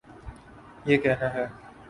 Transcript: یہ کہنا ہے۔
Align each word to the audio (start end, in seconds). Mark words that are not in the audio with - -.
یہ 0.85 0.97
کہنا 0.97 1.33
ہے۔ 1.33 1.45